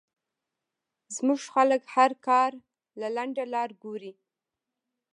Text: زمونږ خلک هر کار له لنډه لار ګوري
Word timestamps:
زمونږ 1.15 1.39
خلک 1.53 1.81
هر 1.95 2.11
کار 2.27 2.51
له 2.99 3.07
لنډه 3.15 3.43
لار 3.53 3.69
ګوري 3.83 4.13